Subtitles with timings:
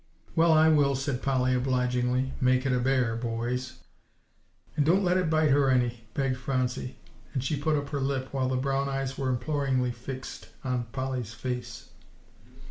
[0.35, 3.83] "Well, I will," said Polly obligingly, "make it a bear, boys."
[4.75, 6.95] "And don't let it bite her any," begged Phronsie;
[7.35, 11.35] and she put up her lip, while the brown eyes were imploringly fixed on Polly's
[11.35, 11.89] face.